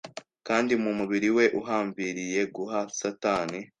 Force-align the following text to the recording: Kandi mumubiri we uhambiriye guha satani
Kandi 0.47 0.71
mumubiri 0.83 1.29
we 1.35 1.45
uhambiriye 1.59 2.41
guha 2.55 2.79
satani 2.99 3.59